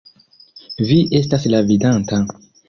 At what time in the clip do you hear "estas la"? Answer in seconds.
1.19-1.61